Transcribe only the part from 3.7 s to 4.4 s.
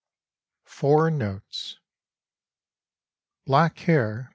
Hair (p.